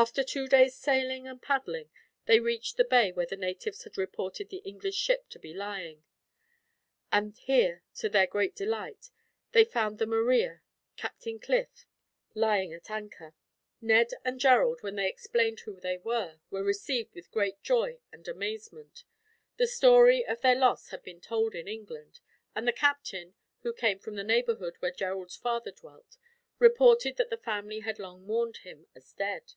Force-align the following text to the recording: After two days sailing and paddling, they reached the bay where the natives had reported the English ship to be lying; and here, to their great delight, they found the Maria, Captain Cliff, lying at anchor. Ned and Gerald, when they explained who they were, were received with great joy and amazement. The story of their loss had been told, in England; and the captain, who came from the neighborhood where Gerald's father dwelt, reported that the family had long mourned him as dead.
After 0.00 0.22
two 0.22 0.46
days 0.46 0.76
sailing 0.76 1.26
and 1.26 1.42
paddling, 1.42 1.90
they 2.26 2.38
reached 2.38 2.76
the 2.76 2.84
bay 2.84 3.10
where 3.10 3.26
the 3.26 3.34
natives 3.36 3.82
had 3.82 3.98
reported 3.98 4.48
the 4.48 4.58
English 4.58 4.94
ship 4.94 5.28
to 5.30 5.40
be 5.40 5.52
lying; 5.52 6.04
and 7.10 7.36
here, 7.36 7.82
to 7.96 8.08
their 8.08 8.28
great 8.28 8.54
delight, 8.54 9.10
they 9.50 9.64
found 9.64 9.98
the 9.98 10.06
Maria, 10.06 10.62
Captain 10.96 11.40
Cliff, 11.40 11.84
lying 12.32 12.72
at 12.72 12.92
anchor. 12.92 13.34
Ned 13.80 14.10
and 14.24 14.38
Gerald, 14.38 14.84
when 14.84 14.94
they 14.94 15.08
explained 15.08 15.58
who 15.64 15.80
they 15.80 15.96
were, 15.98 16.38
were 16.48 16.62
received 16.62 17.12
with 17.16 17.32
great 17.32 17.60
joy 17.64 17.98
and 18.12 18.28
amazement. 18.28 19.02
The 19.56 19.66
story 19.66 20.24
of 20.24 20.42
their 20.42 20.54
loss 20.54 20.90
had 20.90 21.02
been 21.02 21.20
told, 21.20 21.56
in 21.56 21.66
England; 21.66 22.20
and 22.54 22.68
the 22.68 22.72
captain, 22.72 23.34
who 23.62 23.72
came 23.72 23.98
from 23.98 24.14
the 24.14 24.22
neighborhood 24.22 24.76
where 24.78 24.92
Gerald's 24.92 25.34
father 25.36 25.72
dwelt, 25.72 26.18
reported 26.60 27.16
that 27.16 27.30
the 27.30 27.36
family 27.36 27.80
had 27.80 27.98
long 27.98 28.24
mourned 28.24 28.58
him 28.58 28.86
as 28.94 29.12
dead. 29.12 29.54